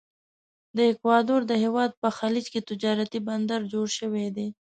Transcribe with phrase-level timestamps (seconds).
[0.77, 4.47] د اکوادور د هیواد په خلیج کې تجارتي بندر جوړ شوی دی.